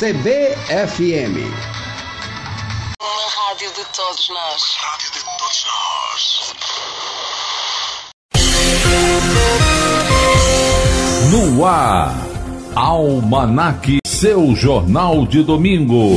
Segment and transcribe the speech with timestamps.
[0.00, 1.36] CBFM.
[3.02, 4.62] Uma rádio de todos nós.
[4.62, 6.54] Uma rádio de todos nós.
[11.30, 12.14] No ar,
[12.74, 16.14] Almanac, seu jornal de domingo.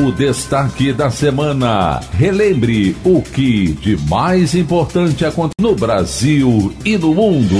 [0.00, 1.98] O destaque da semana.
[2.12, 7.56] Relembre o que de mais importante acontece no Brasil e no mundo.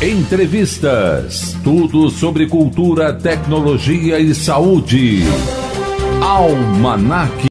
[0.00, 1.56] Entrevistas.
[1.64, 5.22] Tudo sobre cultura, tecnologia e saúde.
[6.22, 7.48] Almanac.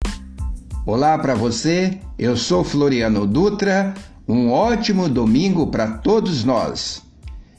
[0.85, 3.93] Olá para você, eu sou Floriano Dutra.
[4.25, 7.03] Um ótimo domingo para todos nós.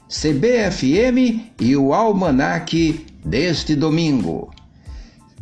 [0.08, 4.50] CBFM e o Almanac deste domingo.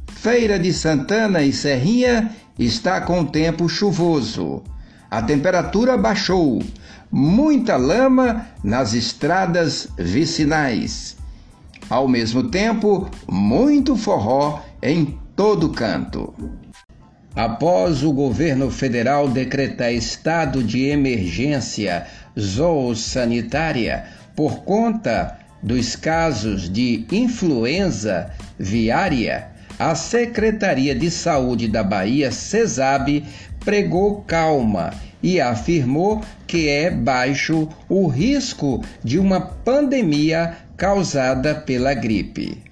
[0.09, 4.65] Feira de Santana e Serrinha está com tempo chuvoso.
[5.09, 6.61] A temperatura baixou,
[7.11, 11.17] muita lama nas estradas vicinais.
[11.89, 16.35] Ao mesmo tempo, muito forró em todo canto.
[17.35, 22.07] Após o governo federal decretar estado de emergência
[22.39, 29.49] zoossanitária por conta dos casos de influenza viária,
[29.79, 33.25] a Secretaria de Saúde da Bahia, CESAB,
[33.61, 42.63] pregou calma e afirmou que é baixo o risco de uma pandemia causada pela gripe.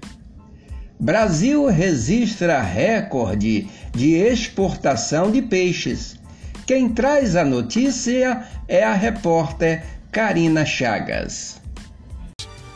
[0.98, 6.16] Brasil registra recorde de exportação de peixes.
[6.66, 11.63] Quem traz a notícia é a repórter Karina Chagas.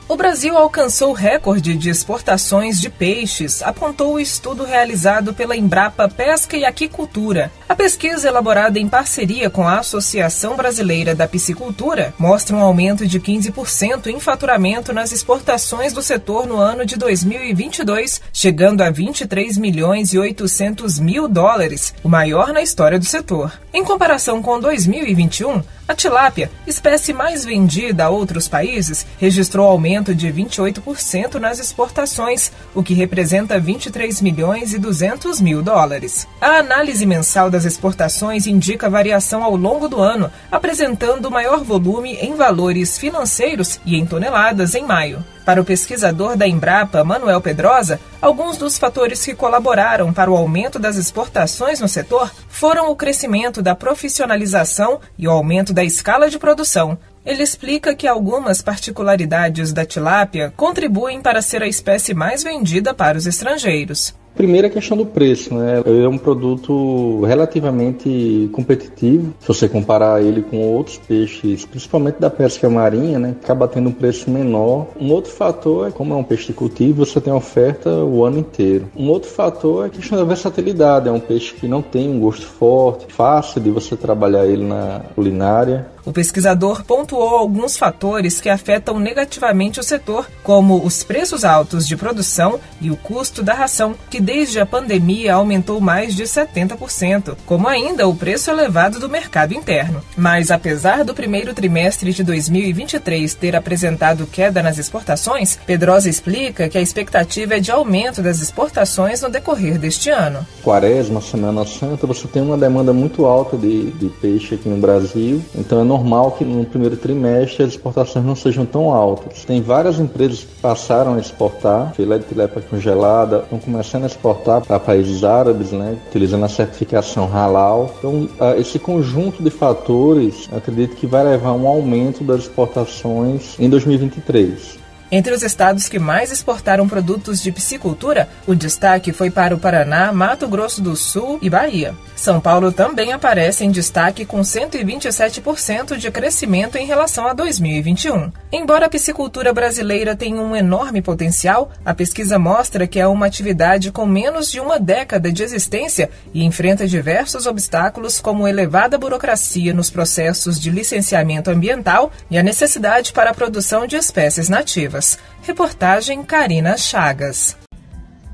[0.09, 6.57] O Brasil alcançou recorde de exportações de peixes, apontou o estudo realizado pela Embrapa Pesca
[6.57, 7.53] e Aquicultura.
[7.69, 13.21] A pesquisa, elaborada em parceria com a Associação Brasileira da Piscicultura, mostra um aumento de
[13.21, 20.15] 15% em faturamento nas exportações do setor no ano de 2022, chegando a 23 milhões
[20.15, 23.53] e 800 mil dólares, o maior na história do setor.
[23.75, 30.31] Em comparação com 2021, a tilápia, espécie mais vendida a outros países, registrou aumento de
[30.31, 36.29] 28% nas exportações, o que representa 23 milhões e 200 mil dólares.
[36.43, 42.35] A análise mensal das exportações indica variação ao longo do ano, apresentando maior volume em
[42.35, 45.25] valores financeiros e em toneladas em maio.
[45.49, 50.79] Para o pesquisador da Embrapa, Manuel Pedrosa, alguns dos fatores que colaboraram para o aumento
[50.79, 56.39] das exportações no setor foram o crescimento da profissionalização e o aumento da escala de
[56.39, 56.99] produção.
[57.25, 63.17] Ele explica que algumas particularidades da tilápia contribuem para ser a espécie mais vendida para
[63.17, 64.15] os estrangeiros.
[64.39, 65.83] Primeiro a questão do preço, né?
[65.85, 69.35] É um produto relativamente competitivo.
[69.41, 73.35] Se você comparar ele com outros peixes, principalmente da pesca marinha, né?
[73.43, 74.87] Acaba tendo um preço menor.
[74.99, 78.39] Um outro fator é como é um peixe de cultivo, você tem oferta o ano
[78.39, 78.89] inteiro.
[78.97, 81.09] Um outro fator é a questão da versatilidade.
[81.09, 85.01] É um peixe que não tem um gosto forte, fácil de você trabalhar ele na
[85.17, 85.89] culinária.
[86.09, 91.99] O pesquisador pontuou alguns fatores que afetam negativamente o setor, como os preços altos de
[91.99, 97.67] produção e o custo da ração, que desde a pandemia aumentou mais de 70%, como
[97.67, 100.03] ainda o preço elevado do mercado interno.
[100.15, 106.77] Mas apesar do primeiro trimestre de 2023 ter apresentado queda nas exportações, Pedrosa explica que
[106.77, 110.47] a expectativa é de aumento das exportações no decorrer deste ano.
[110.63, 115.43] Quaresma, Semana Santa, você tem uma demanda muito alta de, de peixe aqui no Brasil,
[115.55, 119.47] então é normal que no primeiro trimestre as exportações não sejam tão altas.
[119.47, 124.61] Tem várias empresas que passaram a exportar filé de tilápia congelada, estão começando a exportar
[124.63, 127.95] para países árabes, né, utilizando a certificação halal.
[127.99, 128.29] Então,
[128.59, 134.79] esse conjunto de fatores, acredito que vai levar a um aumento das exportações em 2023.
[135.11, 140.13] Entre os estados que mais exportaram produtos de piscicultura, o destaque foi para o Paraná,
[140.13, 141.95] Mato Grosso do Sul e Bahia.
[142.15, 148.31] São Paulo também aparece em destaque com 127% de crescimento em relação a 2021.
[148.53, 153.91] Embora a piscicultura brasileira tenha um enorme potencial, a pesquisa mostra que é uma atividade
[153.91, 159.89] com menos de uma década de existência e enfrenta diversos obstáculos, como elevada burocracia nos
[159.89, 164.98] processos de licenciamento ambiental e a necessidade para a produção de espécies nativas.
[165.43, 167.57] Reportagem Karina Chagas.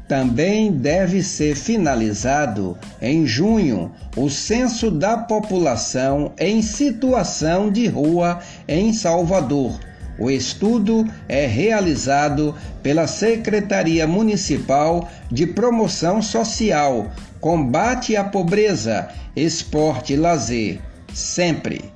[0.09, 8.93] Também deve ser finalizado em junho o censo da população em situação de rua em
[8.93, 9.79] Salvador.
[10.19, 20.17] O estudo é realizado pela Secretaria Municipal de Promoção Social, Combate à Pobreza, Esporte e
[20.17, 20.79] Lazer,
[21.13, 21.91] sempre,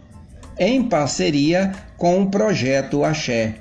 [0.59, 3.55] em parceria com o projeto Axé.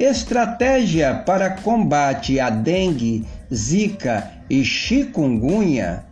[0.00, 6.06] Estratégia para combate à dengue, zika e chikungunya?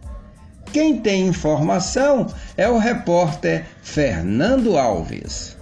[0.71, 5.58] Quem tem informação é o repórter Fernando Alves.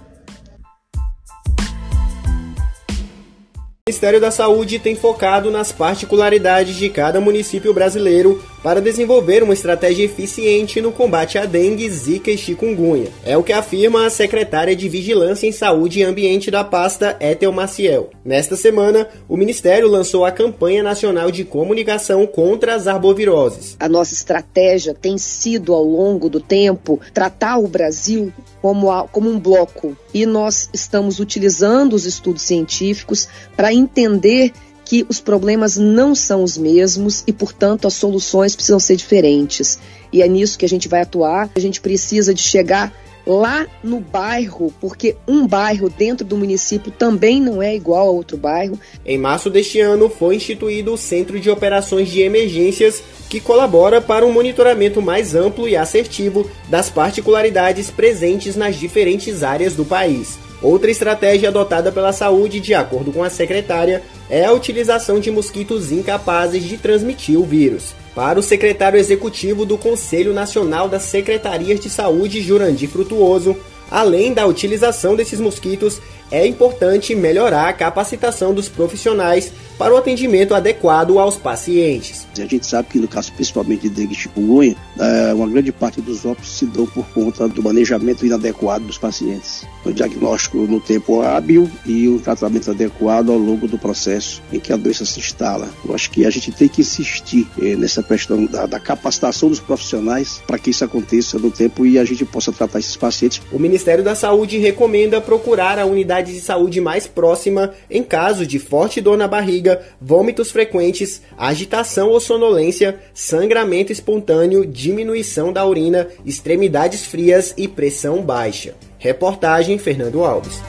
[3.87, 9.53] O Ministério da Saúde tem focado nas particularidades de cada município brasileiro para desenvolver uma
[9.53, 13.07] estratégia eficiente no combate à dengue, zika e chikungunya.
[13.25, 17.53] É o que afirma a secretária de Vigilância em Saúde e Ambiente da pasta, Ethel
[17.53, 18.09] Maciel.
[18.25, 23.77] Nesta semana, o Ministério lançou a campanha nacional de comunicação contra as arboviroses.
[23.79, 29.29] A nossa estratégia tem sido, ao longo do tempo, tratar o Brasil como, a, como
[29.29, 29.95] um bloco.
[30.13, 34.51] E nós estamos utilizando os estudos científicos para entender
[34.85, 39.79] que os problemas não são os mesmos e, portanto, as soluções precisam ser diferentes.
[40.13, 41.49] E é nisso que a gente vai atuar.
[41.55, 42.93] A gente precisa de chegar
[43.27, 48.37] lá no bairro, porque um bairro dentro do município também não é igual a outro
[48.37, 48.79] bairro.
[49.05, 54.25] Em março deste ano foi instituído o Centro de Operações de Emergências, que colabora para
[54.25, 60.46] um monitoramento mais amplo e assertivo das particularidades presentes nas diferentes áreas do país.
[60.61, 65.91] Outra estratégia adotada pela saúde, de acordo com a secretária, é a utilização de mosquitos
[65.91, 67.93] incapazes de transmitir o vírus.
[68.15, 73.55] Para o secretário executivo do Conselho Nacional das Secretarias de Saúde, Jurandir Frutuoso,
[73.91, 76.01] além da utilização desses mosquitos,
[76.31, 82.27] é importante melhorar a capacitação dos profissionais para o atendimento adequado aos pacientes.
[82.37, 86.01] A gente sabe que no caso principalmente de dengue e chikungunya, é, uma grande parte
[86.01, 89.65] dos óbitos se dão por conta do manejamento inadequado dos pacientes.
[89.85, 94.73] O diagnóstico no tempo hábil e o tratamento adequado ao longo do processo em que
[94.73, 95.69] a doença se instala.
[95.85, 99.59] Eu acho que a gente tem que insistir eh, nessa questão da, da capacitação dos
[99.59, 103.41] profissionais para que isso aconteça no tempo e a gente possa tratar esses pacientes.
[103.51, 108.59] O Ministério da Saúde recomenda procurar a unidade de saúde mais próxima em caso de
[108.59, 109.66] forte dor na barriga,
[109.99, 118.75] vômitos frequentes, agitação ou sonolência, sangramento espontâneo, diminuição da urina, extremidades frias e pressão baixa.
[118.99, 120.61] Reportagem Fernando Alves.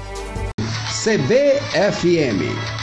[1.03, 2.78] CBFM